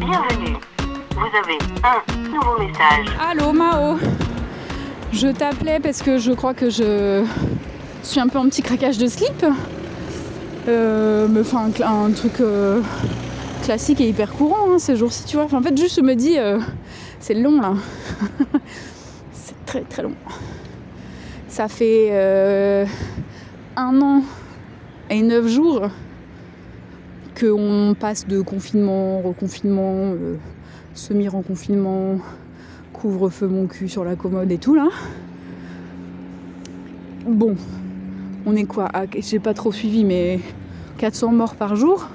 Bienvenue. 0.00 0.56
Vous 1.10 1.28
avez 1.36 1.58
un 1.84 2.30
nouveau 2.30 2.58
message. 2.58 3.06
Allô 3.20 3.52
Mao 3.52 3.98
Je 5.12 5.28
t'appelais 5.28 5.78
parce 5.78 6.00
que 6.00 6.16
je 6.16 6.32
crois 6.32 6.54
que 6.54 6.70
je 6.70 7.22
suis 8.02 8.18
un 8.18 8.28
peu 8.28 8.38
en 8.38 8.46
petit 8.48 8.62
craquage 8.62 8.96
de 8.96 9.06
slip. 9.06 9.44
Euh, 10.68 11.28
me 11.28 11.42
fait 11.42 11.84
un, 11.84 12.10
truc 12.12 12.40
euh, 12.40 12.80
classique 13.62 14.00
et 14.00 14.08
hyper 14.08 14.32
courant 14.32 14.72
hein, 14.72 14.78
ces 14.78 14.96
jours-ci, 14.96 15.24
tu 15.26 15.36
vois. 15.36 15.44
Enfin, 15.44 15.58
en 15.58 15.62
fait, 15.62 15.76
juste 15.76 15.96
je 15.96 16.00
me 16.00 16.14
dis, 16.14 16.38
euh, 16.38 16.58
c'est 17.20 17.34
long 17.34 17.60
là. 17.60 17.74
c'est 19.32 19.66
très 19.66 19.82
très 19.82 20.02
long. 20.02 20.14
Ça 21.46 21.68
fait 21.68 22.86
un 23.76 24.00
an 24.00 24.22
et 25.10 25.20
neuf 25.20 25.46
jours 25.46 25.90
qu'on 27.40 27.96
passe 27.98 28.26
de 28.26 28.42
confinement, 28.42 29.20
reconfinement, 29.20 30.12
euh, 30.12 30.36
semi-reconfinement, 30.94 32.18
couvre-feu 32.92 33.46
mon 33.46 33.66
cul 33.66 33.88
sur 33.88 34.04
la 34.04 34.14
commode 34.14 34.52
et 34.52 34.58
tout 34.58 34.74
là. 34.74 34.88
Bon, 37.26 37.56
on 38.44 38.54
est 38.56 38.64
quoi? 38.64 38.88
Ah, 38.92 39.04
J'ai 39.18 39.38
pas 39.38 39.54
trop 39.54 39.72
suivi, 39.72 40.04
mais 40.04 40.40
400 40.98 41.32
morts 41.32 41.54
par 41.54 41.76
jour? 41.76 42.08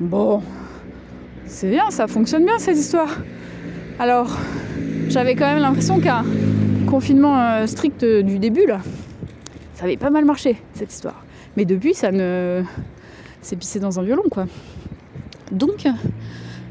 Bon, 0.00 0.42
c'est 1.46 1.70
bien, 1.70 1.90
ça 1.90 2.06
fonctionne 2.06 2.44
bien 2.44 2.58
cette 2.58 2.76
histoire. 2.78 3.16
Alors, 3.98 4.36
j'avais 5.08 5.34
quand 5.36 5.46
même 5.46 5.60
l'impression 5.62 6.00
qu'un 6.00 6.24
confinement 6.86 7.38
euh, 7.40 7.66
strict 7.66 8.04
du 8.04 8.38
début 8.38 8.66
là, 8.66 8.80
ça 9.74 9.84
avait 9.84 9.96
pas 9.96 10.10
mal 10.10 10.24
marché 10.24 10.56
cette 10.74 10.92
histoire. 10.92 11.24
Mais 11.56 11.64
depuis, 11.64 11.94
ça 11.94 12.10
ne. 12.10 12.62
C'est 13.42 13.56
pissé 13.56 13.80
dans 13.80 13.98
un 13.98 14.02
violon 14.02 14.22
quoi. 14.30 14.46
Donc, 15.52 15.86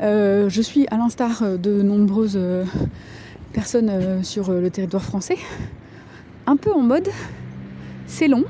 euh, 0.00 0.48
je 0.48 0.62
suis 0.62 0.86
à 0.90 0.96
l'instar 0.96 1.42
de 1.58 1.82
nombreuses 1.82 2.36
euh, 2.36 2.64
personnes 3.52 3.90
euh, 3.90 4.22
sur 4.22 4.50
le 4.50 4.70
territoire 4.70 5.02
français, 5.02 5.36
un 6.46 6.56
peu 6.56 6.72
en 6.72 6.80
mode 6.80 7.08
c'est 8.06 8.28
long, 8.28 8.44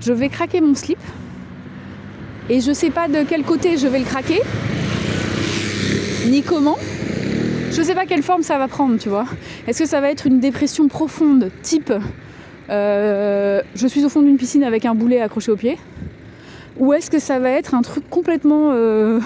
je 0.00 0.12
vais 0.12 0.28
craquer 0.28 0.60
mon 0.60 0.74
slip 0.74 0.98
et 2.48 2.60
je 2.60 2.72
sais 2.72 2.90
pas 2.90 3.08
de 3.08 3.24
quel 3.28 3.42
côté 3.42 3.76
je 3.76 3.86
vais 3.86 3.98
le 3.98 4.04
craquer, 4.04 4.40
ni 6.28 6.42
comment. 6.42 6.78
Je 7.72 7.82
sais 7.82 7.94
pas 7.94 8.06
quelle 8.06 8.22
forme 8.22 8.42
ça 8.42 8.56
va 8.58 8.68
prendre, 8.68 8.98
tu 8.98 9.08
vois. 9.08 9.26
Est-ce 9.66 9.80
que 9.80 9.88
ça 9.88 10.00
va 10.00 10.10
être 10.10 10.26
une 10.26 10.40
dépression 10.40 10.88
profonde, 10.88 11.50
type 11.62 11.92
je 12.68 13.86
suis 13.86 14.04
au 14.04 14.08
fond 14.08 14.22
d'une 14.22 14.38
piscine 14.38 14.64
avec 14.64 14.84
un 14.84 14.94
boulet 14.94 15.20
accroché 15.20 15.52
au 15.52 15.56
pied 15.56 15.78
Ou 16.78 16.92
est-ce 16.92 17.10
que 17.10 17.18
ça 17.18 17.38
va 17.38 17.50
être 17.50 17.74
un 17.74 17.82
truc 17.82 18.08
complètement. 18.10 18.72
euh, 18.72 19.20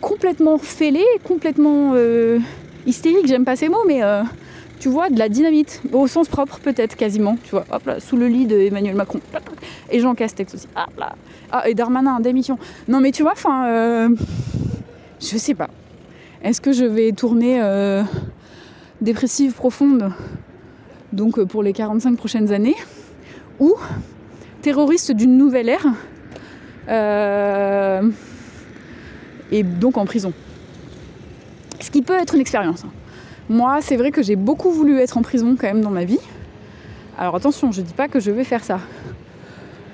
complètement 0.00 0.56
fêlé, 0.58 1.04
complètement 1.24 1.92
euh, 1.94 2.38
hystérique, 2.86 3.26
j'aime 3.26 3.44
pas 3.44 3.54
ces 3.54 3.68
mots, 3.68 3.84
mais 3.86 4.02
euh, 4.02 4.22
tu 4.78 4.88
vois, 4.88 5.10
de 5.10 5.18
la 5.18 5.28
dynamite, 5.28 5.82
au 5.92 6.06
sens 6.06 6.26
propre 6.26 6.58
peut-être 6.58 6.96
quasiment, 6.96 7.36
tu 7.44 7.50
vois, 7.50 7.66
hop 7.70 7.84
là, 7.84 8.00
sous 8.00 8.16
le 8.16 8.26
lit 8.26 8.46
d'Emmanuel 8.46 8.94
Macron, 8.94 9.20
et 9.90 10.00
Jean 10.00 10.14
Castex 10.14 10.54
aussi, 10.54 10.68
hop 10.74 10.98
là, 10.98 11.16
ah, 11.52 11.68
et 11.68 11.74
Darmanin, 11.74 12.18
démission. 12.20 12.58
Non 12.88 13.00
mais 13.00 13.12
tu 13.12 13.22
vois, 13.22 13.32
enfin, 13.32 14.08
je 15.20 15.36
sais 15.36 15.54
pas. 15.54 15.68
Est-ce 16.42 16.62
que 16.62 16.72
je 16.72 16.86
vais 16.86 17.12
tourner 17.12 17.60
dépressive 19.02 19.52
profonde, 19.52 20.12
donc 21.12 21.42
pour 21.44 21.62
les 21.62 21.74
45 21.74 22.16
prochaines 22.16 22.52
années, 22.52 22.76
ou 23.58 23.74
terroriste 24.60 25.12
d'une 25.12 25.36
nouvelle 25.36 25.68
ère, 25.68 25.86
euh, 26.88 28.02
et 29.52 29.62
donc 29.62 29.96
en 29.96 30.04
prison 30.06 30.32
Ce 31.80 31.90
qui 31.90 32.02
peut 32.02 32.18
être 32.18 32.34
une 32.34 32.40
expérience. 32.40 32.84
hein. 32.84 32.90
Moi, 33.48 33.78
c'est 33.80 33.96
vrai 33.96 34.10
que 34.10 34.22
j'ai 34.22 34.36
beaucoup 34.36 34.70
voulu 34.70 34.98
être 34.98 35.18
en 35.18 35.22
prison 35.22 35.56
quand 35.58 35.66
même 35.66 35.80
dans 35.80 35.90
ma 35.90 36.04
vie. 36.04 36.20
Alors 37.18 37.34
attention, 37.34 37.72
je 37.72 37.80
dis 37.82 37.94
pas 37.94 38.08
que 38.08 38.20
je 38.20 38.30
vais 38.30 38.44
faire 38.44 38.62
ça. 38.62 38.80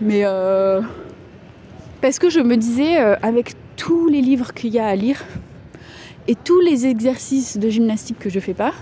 Mais 0.01 0.23
euh, 0.25 0.83
parce 2.03 2.19
que 2.19 2.29
je 2.29 2.41
me 2.41 2.57
disais, 2.57 3.01
euh, 3.01 3.17
avec 3.23 3.55
tous 3.77 4.09
les 4.09 4.21
livres 4.21 4.53
qu'il 4.53 4.75
y 4.75 4.79
a 4.79 4.87
à 4.87 4.95
lire 4.95 5.25
et 6.29 6.35
tous 6.35 6.61
les 6.61 6.87
exercices 6.87 7.57
de 7.57 7.69
gymnastique 7.71 8.19
que 8.19 8.29
je 8.29 8.41
fais 8.41 8.55
pas, 8.55 8.73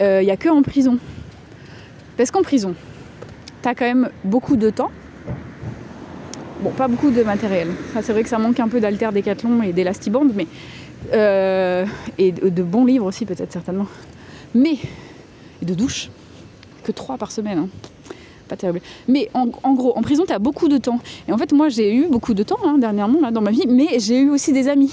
il 0.00 0.24
n'y 0.24 0.30
a 0.32 0.36
que 0.36 0.48
en 0.48 0.62
prison. 0.62 0.98
Parce 2.16 2.30
qu'en 2.32 2.42
prison, 2.42 2.74
t'as 3.62 3.74
quand 3.74 3.84
même 3.84 4.10
beaucoup 4.24 4.56
de 4.56 4.70
temps. 4.70 4.90
Bon, 6.60 6.70
pas 6.70 6.88
beaucoup 6.88 7.10
de 7.10 7.22
matériel. 7.22 7.68
Ça, 7.94 8.02
c'est 8.02 8.12
vrai 8.12 8.22
que 8.22 8.28
ça 8.28 8.38
manque 8.38 8.60
un 8.60 8.68
peu 8.68 8.80
d'alter 8.80 9.08
décathlon 9.12 9.62
et 9.62 9.72
d'élastiband, 9.72 10.26
mais 10.34 10.46
euh, 11.12 11.84
et 12.18 12.30
de, 12.32 12.62
bons 12.62 12.84
livres 12.84 13.06
aussi 13.06 13.24
peut-être 13.24 13.52
certainement. 13.52 13.86
Mais 14.54 14.76
et 15.60 15.64
de 15.64 15.74
douche, 15.74 16.10
que 16.84 16.92
trois 16.92 17.16
par 17.16 17.32
semaine. 17.32 17.58
hein. 17.58 17.68
Pas 18.48 18.56
terrible. 18.56 18.80
Mais 19.08 19.28
en, 19.34 19.48
en 19.62 19.74
gros, 19.74 19.96
en 19.96 20.02
prison, 20.02 20.24
tu 20.26 20.32
as 20.32 20.38
beaucoup 20.38 20.68
de 20.68 20.78
temps. 20.78 21.00
Et 21.26 21.32
en 21.32 21.38
fait, 21.38 21.52
moi, 21.52 21.68
j'ai 21.68 21.94
eu 21.94 22.06
beaucoup 22.06 22.34
de 22.34 22.42
temps 22.42 22.58
hein, 22.64 22.78
dernièrement 22.78 23.20
là, 23.20 23.30
dans 23.30 23.40
ma 23.40 23.50
vie, 23.50 23.66
mais 23.68 23.98
j'ai 23.98 24.20
eu 24.20 24.30
aussi 24.30 24.52
des 24.52 24.68
amis. 24.68 24.92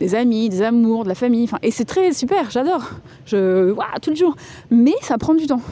Des 0.00 0.14
amis, 0.14 0.48
des 0.48 0.62
amours, 0.62 1.02
de 1.02 1.08
la 1.08 1.16
famille. 1.16 1.44
Enfin, 1.44 1.58
et 1.62 1.72
c'est 1.72 1.84
très 1.84 2.12
super, 2.12 2.50
j'adore. 2.50 2.90
Je, 3.26 3.72
waouh, 3.72 3.86
tout 4.00 4.10
le 4.10 4.16
jour. 4.16 4.36
Mais 4.70 4.94
ça 5.02 5.18
prend 5.18 5.34
du 5.34 5.46
temps. 5.46 5.62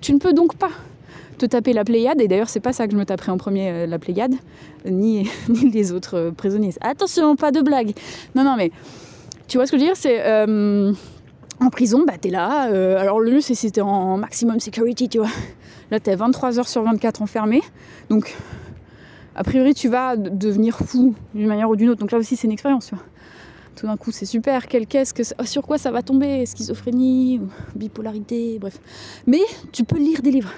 Tu 0.00 0.12
ne 0.12 0.18
peux 0.18 0.32
donc 0.32 0.56
pas 0.56 0.70
te 1.38 1.46
taper 1.46 1.72
la 1.72 1.84
Pléiade, 1.84 2.20
et 2.20 2.28
d'ailleurs 2.28 2.48
c'est 2.48 2.60
pas 2.60 2.72
ça 2.72 2.86
que 2.86 2.92
je 2.92 2.98
me 2.98 3.04
taperai 3.04 3.32
en 3.32 3.38
premier, 3.38 3.70
euh, 3.70 3.86
la 3.86 3.98
Pléiade, 3.98 4.34
ni, 4.84 5.28
ni 5.48 5.70
les 5.70 5.92
autres 5.92 6.16
euh, 6.16 6.30
prisonniers. 6.30 6.74
Attention, 6.80 7.36
pas 7.36 7.50
de 7.50 7.60
blague. 7.60 7.92
Non, 8.34 8.44
non, 8.44 8.54
mais 8.56 8.70
tu 9.48 9.56
vois 9.58 9.66
ce 9.66 9.72
que 9.72 9.78
je 9.78 9.82
veux 9.82 9.88
dire 9.88 9.96
C'est 9.96 10.20
euh, 10.24 10.92
en 11.60 11.68
prison, 11.70 12.04
bah 12.06 12.14
t'es 12.20 12.30
là. 12.30 12.62
alors 12.98 13.20
le 13.20 13.30
mieux 13.30 13.40
c'est 13.40 13.70
t'es 13.70 13.80
en 13.80 14.16
maximum 14.16 14.58
security, 14.60 15.08
tu 15.08 15.18
vois. 15.18 15.28
Là 15.90 16.00
t'es 16.00 16.14
23 16.16 16.58
heures 16.58 16.68
sur 16.68 16.82
24 16.82 17.22
enfermé, 17.22 17.60
donc 18.08 18.34
a 19.34 19.44
priori 19.44 19.74
tu 19.74 19.88
vas 19.88 20.16
devenir 20.16 20.78
fou 20.78 21.14
d'une 21.34 21.46
manière 21.46 21.68
ou 21.70 21.76
d'une 21.76 21.90
autre. 21.90 22.00
Donc 22.00 22.12
là 22.12 22.18
aussi 22.18 22.34
c'est 22.36 22.46
une 22.46 22.52
expérience, 22.52 22.86
tu 22.86 22.94
vois. 22.94 23.04
Tout 23.76 23.86
d'un 23.86 23.96
coup 23.96 24.10
c'est 24.10 24.26
super. 24.26 24.66
Quel 24.68 24.86
qu'est-ce 24.86 25.12
que 25.14 25.22
ça- 25.22 25.34
sur 25.44 25.62
quoi 25.62 25.78
ça 25.78 25.90
va 25.90 26.02
tomber? 26.02 26.44
Schizophrénie, 26.46 27.40
bipolarité, 27.74 28.58
bref. 28.60 28.78
Mais 29.26 29.40
tu 29.72 29.84
peux 29.84 29.98
lire 29.98 30.20
des 30.22 30.30
livres 30.30 30.52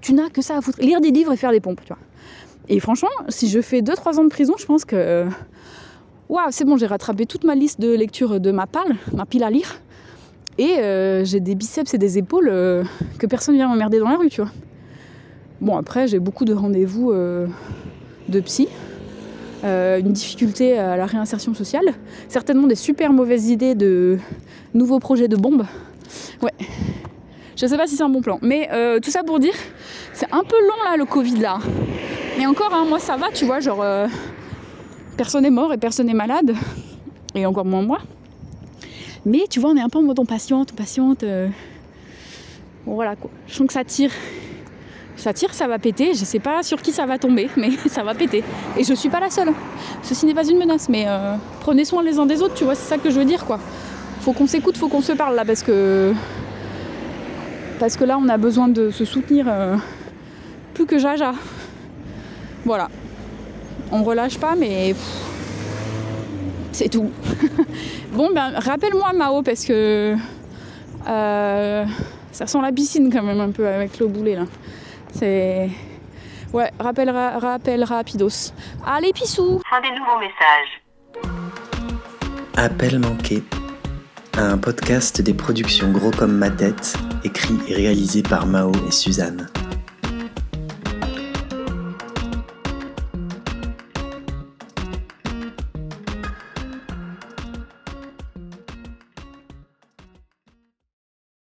tu 0.00 0.12
n'as 0.12 0.28
que 0.28 0.42
ça 0.42 0.56
à 0.56 0.60
foutre. 0.60 0.80
Lire 0.80 1.00
des 1.00 1.10
livres 1.10 1.32
et 1.32 1.36
faire 1.36 1.52
des 1.52 1.60
pompes, 1.60 1.80
tu 1.82 1.88
vois. 1.88 1.98
Et 2.68 2.80
franchement, 2.80 3.08
si 3.28 3.48
je 3.48 3.60
fais 3.60 3.80
2-3 3.80 4.18
ans 4.18 4.24
de 4.24 4.28
prison, 4.28 4.54
je 4.58 4.66
pense 4.66 4.84
que. 4.84 5.26
Waouh, 6.28 6.48
c'est 6.50 6.64
bon, 6.64 6.76
j'ai 6.76 6.86
rattrapé 6.86 7.24
toute 7.26 7.44
ma 7.44 7.54
liste 7.54 7.80
de 7.80 7.94
lecture 7.94 8.40
de 8.40 8.50
ma 8.50 8.66
pile, 8.66 8.96
ma 9.12 9.26
pile 9.26 9.44
à 9.44 9.50
lire. 9.50 9.80
Et 10.58 10.78
euh, 10.78 11.24
j'ai 11.24 11.38
des 11.38 11.54
biceps 11.54 11.94
et 11.94 11.98
des 11.98 12.18
épaules 12.18 12.48
euh, 12.50 12.82
que 13.18 13.26
personne 13.26 13.54
vient 13.54 13.68
m'emmerder 13.68 13.98
dans 14.00 14.08
la 14.08 14.16
rue, 14.16 14.28
tu 14.28 14.40
vois. 14.40 14.50
Bon, 15.60 15.76
après, 15.76 16.06
j'ai 16.06 16.18
beaucoup 16.18 16.44
de 16.44 16.52
rendez-vous 16.52 17.12
euh, 17.12 17.46
de 18.28 18.40
psy. 18.40 18.68
Euh, 19.64 19.98
une 19.98 20.12
difficulté 20.12 20.78
à 20.78 20.96
la 20.96 21.06
réinsertion 21.06 21.54
sociale. 21.54 21.94
Certainement 22.28 22.66
des 22.66 22.74
super 22.74 23.12
mauvaises 23.12 23.48
idées 23.48 23.74
de 23.74 24.18
nouveaux 24.74 24.98
projets 24.98 25.28
de 25.28 25.36
bombes. 25.36 25.64
Ouais. 26.42 26.52
Je 27.56 27.66
sais 27.66 27.76
pas 27.78 27.86
si 27.86 27.96
c'est 27.96 28.02
un 28.02 28.10
bon 28.10 28.20
plan. 28.20 28.38
Mais 28.42 28.68
euh, 28.72 29.00
tout 29.00 29.10
ça 29.10 29.24
pour 29.24 29.38
dire, 29.38 29.54
c'est 30.16 30.32
un 30.32 30.42
peu 30.42 30.56
long 30.62 30.82
là 30.90 30.96
le 30.96 31.04
Covid 31.04 31.36
là. 31.36 31.58
Mais 32.38 32.46
encore, 32.46 32.72
hein, 32.72 32.86
moi 32.88 32.98
ça 32.98 33.18
va, 33.18 33.30
tu 33.30 33.44
vois, 33.44 33.60
genre 33.60 33.82
euh, 33.82 34.06
personne 35.18 35.42
n'est 35.42 35.50
mort 35.50 35.74
et 35.74 35.76
personne 35.76 36.06
n'est 36.06 36.14
malade. 36.14 36.54
Et 37.34 37.44
encore 37.44 37.66
moins 37.66 37.82
moi. 37.82 37.98
Mais 39.26 39.44
tu 39.50 39.60
vois, 39.60 39.70
on 39.70 39.76
est 39.76 39.82
un 39.82 39.90
peu 39.90 39.98
en 39.98 40.02
mode 40.02 40.18
on 40.18 40.24
patiente, 40.24 40.70
on 40.72 40.74
patiente. 40.76 41.22
euh. 41.22 41.48
Bon 42.86 42.94
voilà 42.94 43.14
quoi. 43.14 43.30
Je 43.46 43.54
sens 43.54 43.66
que 43.66 43.74
ça 43.74 43.84
tire. 43.84 44.10
Ça 45.16 45.34
tire, 45.34 45.52
ça 45.52 45.66
va 45.66 45.78
péter. 45.78 46.14
Je 46.14 46.24
sais 46.24 46.38
pas 46.38 46.62
sur 46.62 46.80
qui 46.80 46.92
ça 46.92 47.04
va 47.04 47.18
tomber, 47.18 47.50
mais 47.58 47.70
ça 47.86 48.02
va 48.02 48.14
péter. 48.14 48.42
Et 48.78 48.84
je 48.84 48.94
suis 48.94 49.10
pas 49.10 49.20
la 49.20 49.28
seule. 49.28 49.52
Ceci 50.02 50.24
n'est 50.24 50.34
pas 50.34 50.48
une 50.48 50.58
menace, 50.58 50.88
mais 50.88 51.04
euh, 51.06 51.34
prenez 51.60 51.84
soin 51.84 52.02
les 52.02 52.18
uns 52.18 52.24
des 52.24 52.40
autres, 52.40 52.54
tu 52.54 52.64
vois, 52.64 52.74
c'est 52.74 52.88
ça 52.88 52.96
que 52.96 53.10
je 53.10 53.18
veux 53.18 53.26
dire 53.26 53.44
quoi. 53.44 53.58
Faut 54.20 54.32
qu'on 54.32 54.46
s'écoute, 54.46 54.78
faut 54.78 54.88
qu'on 54.88 55.02
se 55.02 55.12
parle 55.12 55.34
là 55.36 55.44
parce 55.44 55.62
que 55.62 56.14
parce 57.78 57.98
que 57.98 58.04
là 58.04 58.16
on 58.18 58.28
a 58.30 58.38
besoin 58.38 58.68
de 58.68 58.90
se 58.90 59.04
soutenir 59.04 59.46
plus 60.76 60.86
que 60.86 60.98
jaja. 60.98 61.32
Voilà. 62.66 62.88
On 63.90 64.02
relâche 64.04 64.38
pas 64.38 64.54
mais 64.54 64.94
c'est 66.72 66.88
tout. 66.90 67.10
bon 68.12 68.28
ben 68.34 68.52
rappelle-moi 68.56 69.12
Mao 69.14 69.42
parce 69.42 69.64
que 69.64 70.14
euh, 71.08 71.84
ça 72.32 72.46
sent 72.46 72.58
la 72.60 72.72
piscine 72.72 73.10
quand 73.12 73.22
même 73.22 73.40
un 73.40 73.50
peu 73.50 73.66
avec 73.66 73.98
le 73.98 74.06
boulet 74.06 74.34
là. 74.36 74.44
C'est 75.14 75.70
ouais 76.52 76.70
rappel 76.78 77.08
ra- 77.10 77.38
rappel 77.38 77.82
rapidos. 77.84 78.52
Allez 78.86 79.12
pissou. 79.14 79.60
Fin 79.70 79.80
des 79.80 79.90
nouveaux 79.98 80.18
messages. 80.20 80.82
Appel 82.56 82.98
manqué. 82.98 83.42
Un 84.38 84.58
podcast 84.58 85.22
des 85.22 85.32
productions 85.32 85.90
Gros 85.92 86.10
comme 86.10 86.36
ma 86.36 86.50
tête, 86.50 86.94
écrit 87.24 87.56
et 87.68 87.74
réalisé 87.74 88.22
par 88.22 88.46
Mao 88.46 88.70
et 88.86 88.90
Suzanne. 88.90 89.48